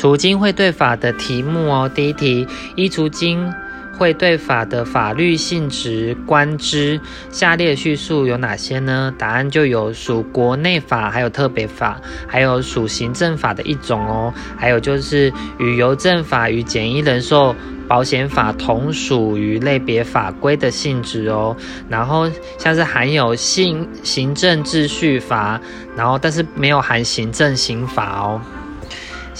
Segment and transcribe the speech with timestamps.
[0.00, 1.86] 除金汇兑法的题目哦。
[1.94, 3.52] 第一题，依储金
[3.98, 6.98] 汇兑法的法律性质观之，
[7.30, 9.12] 下列叙述有哪些呢？
[9.18, 14.32] 答案就有属国内法，还有特别法，还有属行政法的一种哦。
[14.56, 17.54] 还有就是与邮政法与简易人寿
[17.86, 21.54] 保险法同属于类别法规的性质哦。
[21.90, 22.26] 然后
[22.56, 25.60] 像是含有行行政秩序法，
[25.94, 28.40] 然后但是没有含行政刑法哦。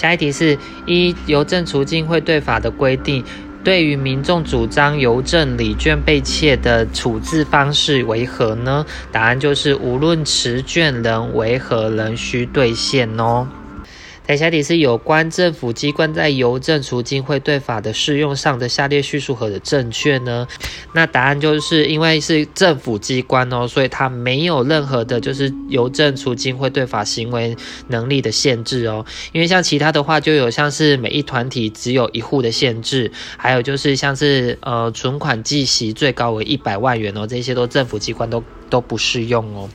[0.01, 0.57] 下一题是
[0.87, 3.23] 一邮政储金汇兑法的规定。
[3.63, 8.87] 对于民众主张邮政礼券被窃的处置方式为何呢？
[9.13, 13.47] 答案就是无论持券人为何仍需兑现哦。
[14.31, 20.47] 在下题是有关政府机关在邮政储金汇兑法的适用上的下列叙述何的正确呢？
[20.93, 27.57] 那答案就是因为是政府机关哦，所以它没有任何的就是邮政储金汇兑法行为
[27.89, 29.05] 能力的限制哦。
[29.33, 38.41] 因为像其他的话，就有像是每一团体只有一户的限制，还有就是像是呃存款计息最高为一百万元哦，这些都政府机关都。
[38.71, 39.69] 都不适用哦。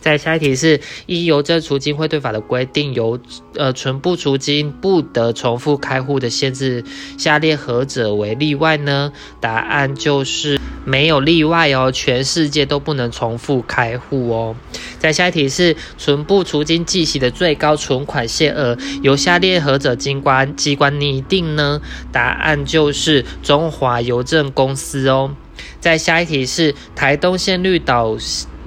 [0.00, 3.18] 再下一题是依邮政储金汇兑法的规定，邮
[3.54, 6.84] 呃存部储金不得重复开户的限制，
[7.18, 9.12] 下列何者为例外呢？
[9.40, 14.54] 答案就是没有例外哦，全世界都不能重复开户哦。
[14.98, 21.80] 再下一题是存部储金计息的最高存款限额由下列何者机关机关拟定呢？
[22.12, 25.34] 答案就是中华邮政公司哦。
[25.82, 28.16] 再下一题是台东县绿岛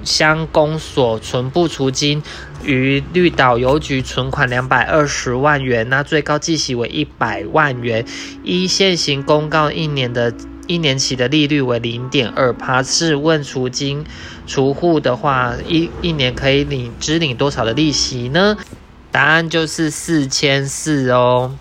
[0.04, 2.22] 乡公所存部储金
[2.62, 8.04] 于绿岛邮局存款两百二十万元，那最高计息为一百万元，
[8.44, 10.34] 依现行公告一年的
[10.66, 12.82] 一年期的利率为零点二趴。
[12.82, 14.04] 试问储金
[14.46, 18.58] 储户的话，一一年可以领支领多少的利息呢？
[19.10, 21.56] 答案就是四千四哦。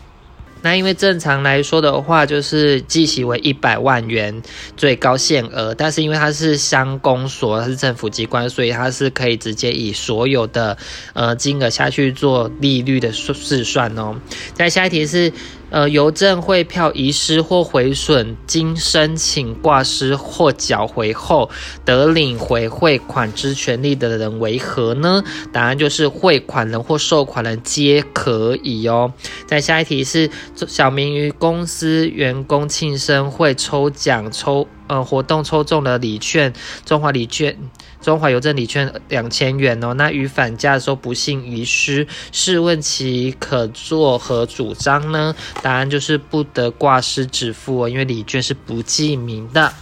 [0.66, 4.42] 那因为正常来说的话，就是计息为一百万元
[4.76, 10.76] 最高限额，但是因为它是乡公所，它是政府机关，所以它是可以直接以所有的
[11.14, 14.16] 呃金额下去做利率的试算哦。
[14.56, 15.32] 在下一题是。
[15.76, 21.50] 呃，邮政汇票遗失或毁损，经申请挂失或缴回后，
[21.84, 25.22] 得领回汇款之权利的人为何呢？
[25.52, 29.12] 答案就是汇款人或收款人皆可以哦。
[29.48, 30.32] 再下一题是，
[30.66, 36.54] 小明于公司员工庆生会抽奖抽呃活动抽中了礼券，
[36.86, 37.58] 中华礼券。
[38.06, 45.36] 中华邮政礼券两千元哦，那于返家的时候不幸遗失，试问其可作何主张呢？
[45.64, 49.74] 答案就是不得挂失止付哦，因为礼券是不记名的。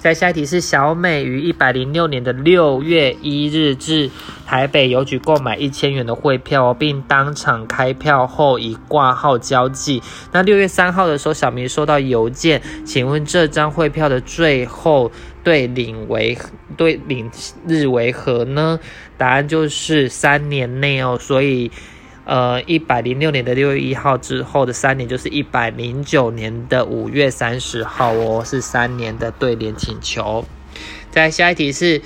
[0.00, 4.10] 再下一题是小美于一百零六年的六月一日至
[4.44, 10.02] 台北邮局购买一千元的汇票，并当场开票后以挂号交寄。
[10.32, 16.36] 那六月三号的时候，小明收到邮件，请问这张汇票的最后对领为
[16.76, 17.30] 对领
[17.66, 18.78] 日为何呢？
[19.16, 21.70] 答案就是三年内哦，所以。
[22.26, 30.44] 呃，一百零六年的六月一号之后的三年，就是一百零九年的五月三十号哦，是三年的对联请求。
[31.10, 32.00] 再下一题是。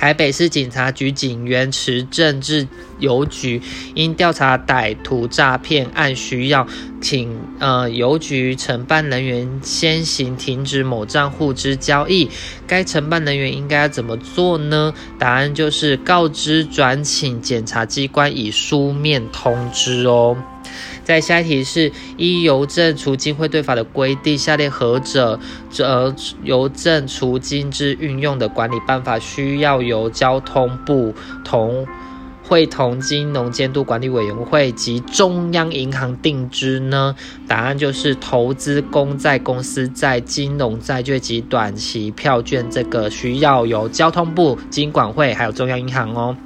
[0.00, 2.66] 台北市警察局警员持证至
[3.00, 3.60] 邮局，
[3.94, 6.66] 因调查歹徒诈骗案需要，
[7.02, 12.30] 请呃邮局承办人员先行停止某账户之交易。
[12.66, 14.94] 该承办人员应该要怎么做呢？
[15.18, 20.34] 答案就是告知转请检察机关以书面通知哦。
[21.10, 31.12] 在下一题是依邮政除金汇兑法的规定，下列何者则邮政除金之运用的管理办法需要由交通部
[31.42, 31.84] 同。
[32.50, 37.14] 会同金融监督管理委员会及中央银行定之呢？
[37.46, 46.36] 答案就是投资公债公司在金融债券及短期票券，这个需要由交通部、金管会还有中央银行哦。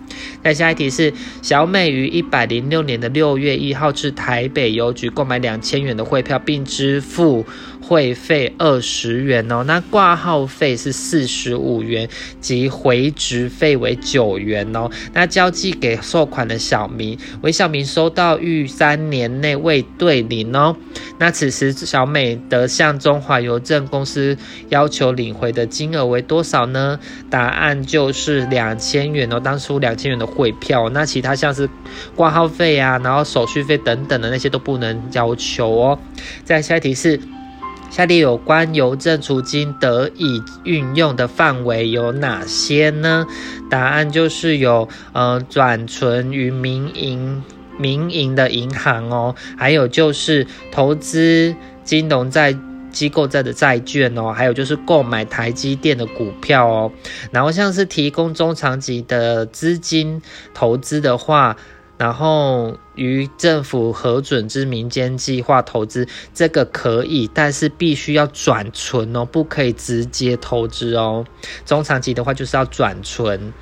[0.42, 1.10] 那下一题是
[1.40, 7.46] 小美于一百零六年的六月一号至台北邮局购买两千元的汇票，并支付。
[7.86, 12.08] 会费二十元哦，那挂号费是四十五元，
[12.40, 14.90] 及回执费为九元哦。
[15.12, 20.74] 那交寄给收款的小明，韦小明收到逾三年内未兑领哦。
[21.18, 24.36] 那此时小美得向中华邮政公司
[24.70, 26.98] 要求领回的金额为多少呢？
[27.28, 29.38] 答案就是两千元哦。
[29.38, 31.68] 当初两千元的汇票，那其他像是
[32.16, 35.98] 挂号费啊，然后手续费等等的那些都不能要求哦。
[36.44, 37.20] 再下一题是。
[37.94, 43.24] 下列有关邮政储金得以运用的范围有哪些呢？
[43.70, 47.40] 答案就是有，呃，转存于民营
[47.78, 51.54] 民营的银行哦，还有就是投资
[51.84, 52.52] 金融债
[52.90, 56.90] 机构在的债券哦，还有就是购买台积电的股票哦，
[57.30, 60.20] 然后像是提供中长期的资金
[60.52, 61.56] 投资的话。
[61.96, 71.24] 然后与政府核准之民间计划投资，这个可以，但是必须要转存哦，不可以直接投资哦。
[71.64, 73.52] 中长期的话就是要转存。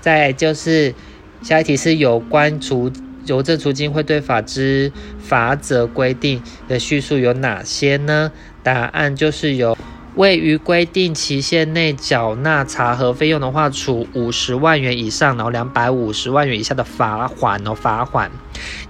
[0.00, 0.94] 再就是
[1.42, 2.90] 下一题是有关除
[3.26, 8.30] 邮政储金会对法之法则规定的叙述有哪些呢？
[8.62, 9.76] 答案就是有。
[10.16, 18.30] 未于规定期限内缴纳查核费用的话，处五十万元以上，然后两百五十万元以下的罚款哦，罚款。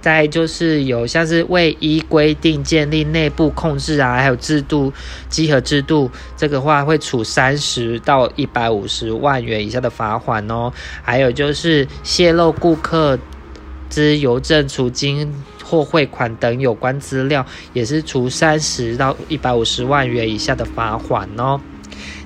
[0.01, 4.91] 再就是有像是未依规定建立内部控制啊，还有制度
[5.29, 10.73] 稽核制度，这个话会处三十到一百五十万元以下的罚款哦。
[11.03, 13.17] 还有就是泄露顾客
[13.89, 15.31] 之邮政储金。
[15.71, 21.61] 或汇款等有关资料，也是处三十到一百五十万元以下的罚款哦。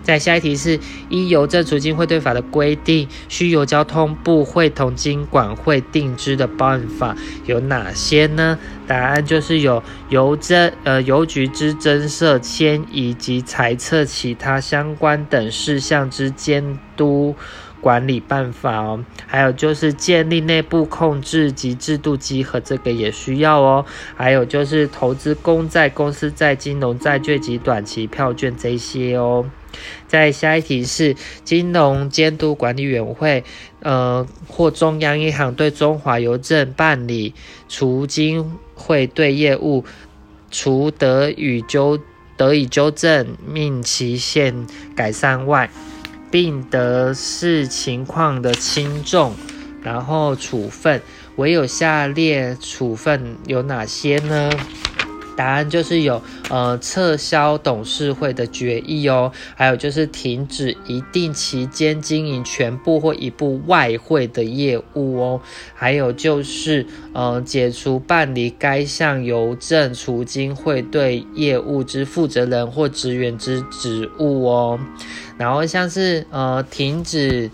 [0.01, 7.15] 在下一题是依邮政储金汇兑法的规定，需由交通部会同经管会定之的办法
[7.45, 8.57] 有哪些呢？
[8.87, 17.35] 答案就是有邮政呃邮局之增设、迁移及裁撤其他相关等事项之监督。
[17.85, 23.85] 管理办法哦，还有就是建立内部控制及制度稽核，这个也需要哦。
[24.15, 29.45] 还有就是投资公债、公司债、金融债券及短期票券这些哦。
[30.07, 33.43] 在下一题是金融监督管理委员会，
[33.81, 37.35] 呃，或中央银行对中华邮政办理
[37.69, 39.85] 除金汇兑业务，
[40.49, 41.99] 除得以纠
[42.35, 44.65] 得以纠正命期限
[44.95, 45.69] 改善外。
[46.35, 49.33] 并得是情况的轻重，
[49.81, 51.01] 然后处分。
[51.37, 54.49] 唯有下列处分有哪些呢？
[55.35, 65.41] 答案就是有，呃，撤销董事会的决议哦，还有就是停止一定期间经营全部或一部外汇的业务哦，
[65.73, 74.79] 还有就是，呃，解除办理该项邮政储金汇兑业务之负责人或职员之职务哦，
[75.37, 77.49] 然后像是，呃，停止。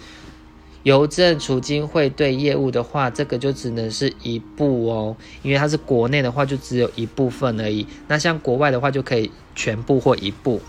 [0.83, 7.85] 邮政储金汇兑业务的话，这个就只能是一部哦，因为它是国内的话，就只有一部分而已。
[8.07, 10.61] 那像国外的话，就可以全部或一部。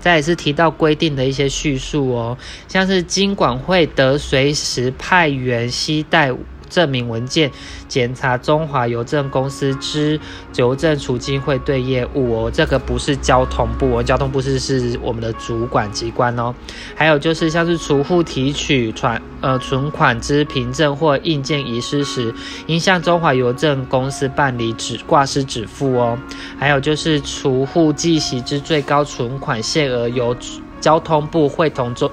[0.00, 6.32] 再也是提到规定的一些叙述哦，像是金管会得随时派员携带。
[6.70, 7.50] 证明文件
[7.88, 10.18] 检查中华邮政公司之
[10.56, 16.54] 邮政储金会对业务哦，这个不是交通部哦，交通部是是我们的主管机关哦。
[16.94, 22.32] 还有就是像是储户提取存呃存款之凭证或印件遗失时，
[22.66, 26.16] 应向中华邮政公司办理止挂失止付哦。
[26.58, 30.36] 还有就是储户计息之最高存款限额由
[30.80, 32.10] 交通部会同中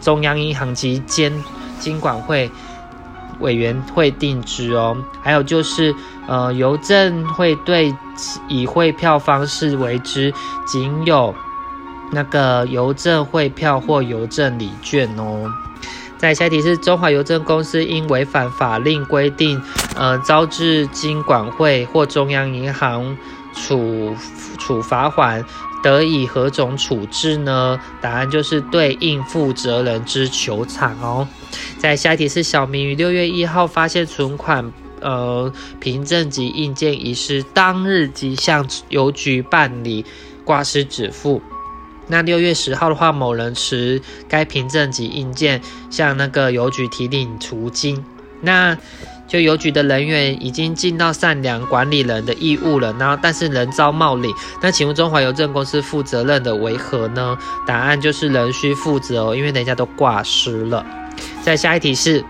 [0.00, 1.32] 中央银行及监
[1.78, 2.50] 金管会。
[3.40, 5.94] 委员会定制哦，还有就是，
[6.28, 7.94] 呃，邮政会对
[8.48, 10.32] 以汇票方式为之，
[10.66, 11.34] 仅有
[12.12, 15.50] 那个邮政汇票或邮政礼券哦。
[16.18, 19.58] 在下题是中华邮政公司因违反法令规定，
[19.96, 23.16] 呃，遭致经管会或中央银行
[23.54, 24.14] 处
[24.58, 25.44] 处罚款。
[25.82, 27.80] 得以何种处置呢？
[28.02, 31.26] 答案就是对应负责人之求偿哦。
[31.78, 34.70] 在下一题是小明于六月一号发现存款
[35.00, 40.04] 呃凭证及印件遗失，当日即向邮局办理
[40.44, 41.40] 挂失止付。
[42.08, 48.04] 那六月十号的话，某人持该凭证及印件向那个邮局提领赎金。
[48.40, 48.76] 那
[49.26, 54.32] 就邮局的人员已经尽到善良管理人的义务了，然后但是仍遭冒领。
[54.60, 57.36] 那请问中华邮政公司负责任的为何呢？
[57.66, 60.84] 答案就是仍需负责哦，因为人家都挂失了。
[61.42, 62.24] 再下一题是。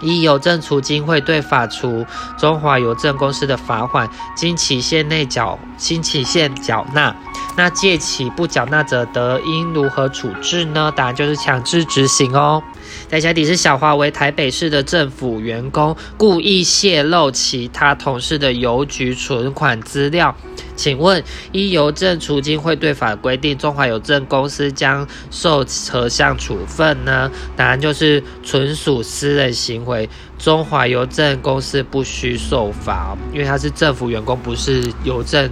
[0.00, 2.06] 依邮政储金会对法除
[2.38, 7.12] 中华邮政公司的罚款，经期限内缴，经期限缴纳，
[7.56, 10.92] 那借期不缴纳者得应如何处置呢？
[10.94, 12.62] 答案就是强制执行哦。
[13.08, 20.34] 在下底是小华为台北市的政府员工，故意泄露其他同事的邮局存款资料。
[20.76, 27.28] 请问，依邮政储金汇兑法规定，中华邮政公司将受何项处分呢？
[27.56, 35.50] 答案就是纯属私人行为，中华邮政公司不需受罚，因为他是政府员工，不是邮政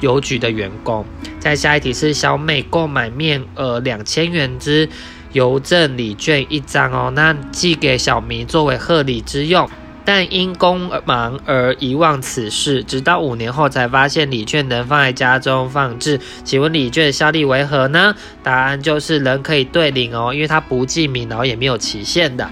[0.00, 1.04] 邮局的员工。
[1.38, 4.88] 再下一题是小美购买面额两千元之
[5.32, 9.68] 邮政礼券一张哦，那寄给小明作为贺礼之用。
[10.02, 16.18] 但因公忙而遗忘此事，直到五年后才发现礼券能放在家中放置。
[16.42, 18.14] 请问礼券效力为何呢？
[18.42, 22.48] 答案就是人可以对领哦，因为它不记名，然后也没有期限的。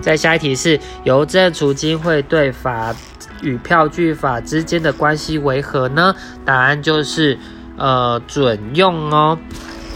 [0.00, 2.94] 再下一题是邮政储金会对法
[3.42, 6.14] 与票据法之间的关系为何呢？
[6.44, 7.38] 答案就是
[7.76, 9.38] 呃准用哦。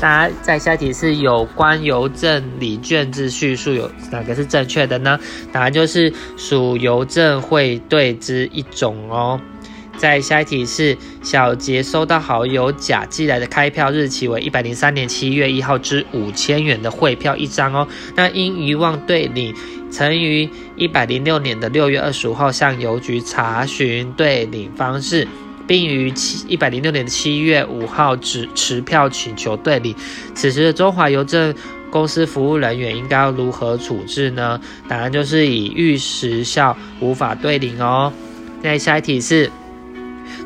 [0.00, 5.18] 大家在下题是有关邮政礼券之叙述有哪个是正确的呢？
[5.52, 9.40] 答案就是属邮政汇兑之一种哦。
[9.96, 17.86] 在下一题是小杰收到好友甲寄来的开票日期为一百零三年七月一号之五千元的汇票一张哦。
[18.14, 19.54] 那因遗忘对领，
[19.90, 25.26] 曾于一百零六年的六月二十五号向邮局查询对领方式。
[25.66, 29.94] 并于七一百零六年的七月五号持持票请求对领，
[30.34, 31.54] 此时的中华邮政
[31.88, 34.60] 公司服务人员应该要如何处置呢？
[34.86, 38.12] 答案就是以预时效无法对领哦。
[38.60, 39.50] 那下一题是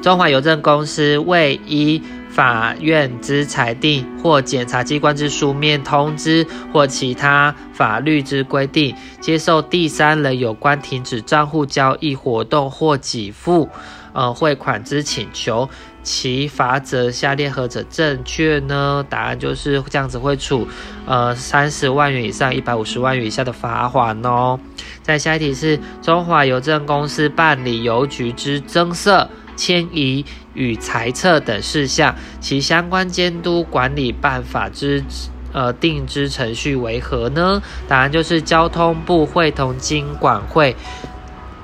[0.08, 13.68] 中华邮政公司未依法院之裁定或检察机关之书面通知或其他法律之规定，接受第三人有关停止账户交易活动或给付。
[14.14, 15.68] 呃，汇款之请求，
[16.02, 19.04] 其罚则下列何者正确呢？
[19.10, 20.66] 答案就是这样子，会处
[21.04, 24.58] 呃三十万元以上一百五十万元以下的罚款哦。
[25.02, 30.24] 再下一题是中华邮政公司办理邮局之增设、迁移
[30.54, 35.02] 与裁撤等事项，其相关监督管理办法之
[35.52, 37.60] 呃定之程序为何呢？
[37.88, 40.76] 答案就是交通部会同经管会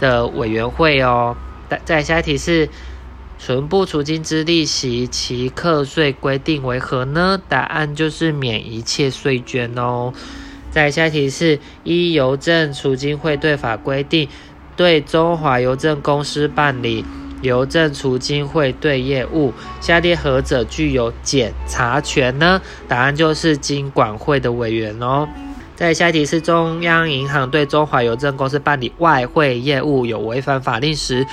[0.00, 1.36] 的委员会哦。
[1.84, 2.68] 再下一题是
[3.38, 7.40] 存部储金之利息，其课税规定为何呢？
[7.48, 10.12] 答案就是免一切税捐哦。
[10.70, 14.28] 再下一题是依邮政储金汇兑法规定，
[14.76, 17.04] 对中华邮政公司办理
[17.44, 22.60] 邮政储金汇兑业务，下列何者具有检查权呢？
[22.88, 25.28] 答案就是经管会的委员哦。
[25.76, 31.26] 在下一题是中央银行对中华邮政公司办理外汇业务有违反法令时，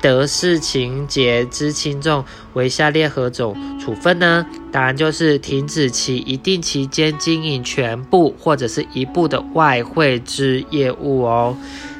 [0.00, 4.46] 得事情节之轻重为下列何种处分呢？
[4.70, 11.56] 答案就是停止其一定期间经营全部或者是一部的外汇之业务哦。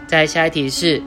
[0.07, 1.03] 在下一题是，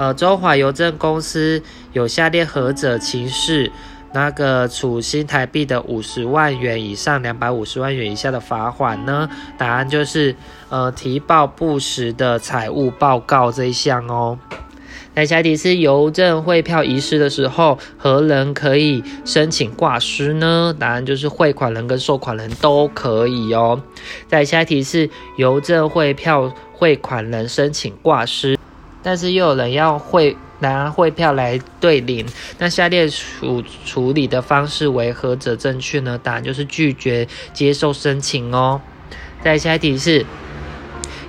[0.00, 3.70] 呃，中华邮政公司有下列何者情事？
[4.14, 9.28] 那个处新台币的五十万元以上两百五十万元以下的罚款呢？
[9.58, 10.34] 答案就是
[10.70, 14.38] 呃提报不实的财务报告这一项哦。
[15.14, 20.74] 那下一题是邮政汇票遗失的时候，何人可以申请挂失呢？
[20.78, 23.82] 答案就是汇款人跟收款人都可以哦。
[24.28, 28.58] 再下一题是邮政汇票汇款人申请挂失，
[29.02, 30.36] 但是又有人要汇。
[30.62, 32.26] 拿汇票来对领，
[32.58, 36.20] 那下列处处理的方式为何者正确呢？
[36.22, 38.78] 答案就是拒绝接受申请哦。
[39.42, 40.26] 再下一题是，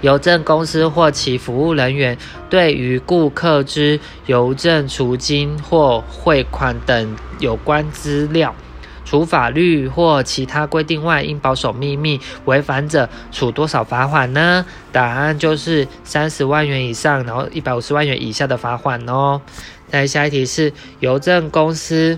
[0.02, 2.18] 邮政公司或其服务人员
[2.50, 8.54] 对于顾客之邮政储金或汇款等有关资料。
[9.12, 14.66] 除法律或其他规定外，应保守秘密，违反者处多少罚款呢？
[14.94, 19.42] 答案就是三十万元以上，然后一百五十万元以下的罚款哦。
[19.90, 22.18] 再下一题是邮政公司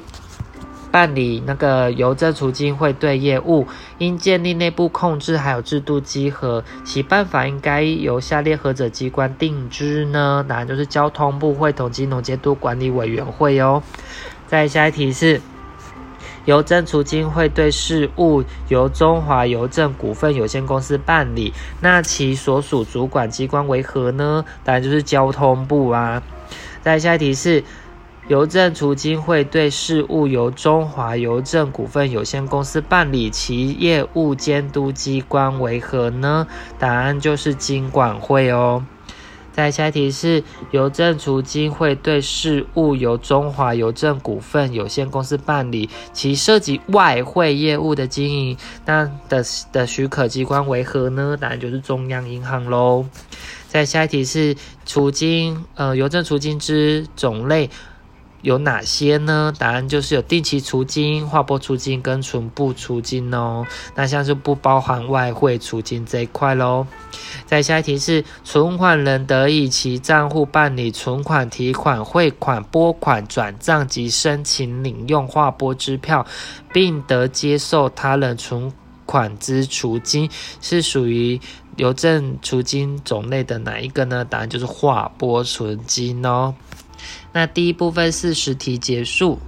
[0.91, 3.65] 办理那个邮政储金汇兑业务，
[3.97, 10.45] 应建立内部控制还有制度稽核，其办法应该由下列何者机关定之呢？
[10.47, 13.81] 答案就是交通部会同金融监督管理委员会哦。
[14.45, 15.41] 再下一题是。
[16.45, 24.43] 邮政储金会对事务由中华邮政股份有限公司办理，那其所属主管机关为何呢？
[24.63, 26.21] 当然就是交通部啊。
[26.81, 27.63] 再下一题是，
[28.27, 36.45] 邮政储金会对事务由中华邮政股份有限公司办理，其业务监督机关为何呢？
[36.77, 38.85] 答案就是经管会哦。
[39.53, 51.37] 再下一题是邮政储金会对事务由中华邮政股份有限公司办理，其涉及外汇业务的经营，那的的许可机关为何呢？
[51.39, 53.05] 答案就是中央银行喽。
[53.67, 54.55] 再下一题是
[54.85, 57.69] 储金，呃，邮政储金之种类。
[58.43, 59.51] 有哪些呢？
[59.57, 63.65] 答案就是有定期除金、划拨除金跟存部除金哦。
[63.95, 66.85] 那像是不包含外汇除金这一块喽。
[67.47, 76.23] 再下一题是存款人得以其账户办理存款、提款、汇款、拨款、转账及申请领用划拨支票，
[76.71, 78.71] 并得接受他人存
[79.05, 80.29] 款之除金，
[80.61, 81.41] 是属于。
[81.77, 84.23] 邮政储金种类的哪一个呢？
[84.23, 86.53] 答案就是划拨存金哦。
[87.33, 89.39] 那第一部分四十题结束。